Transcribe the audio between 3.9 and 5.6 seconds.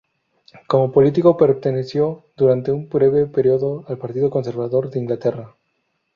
Partido Conservador de Inglaterra.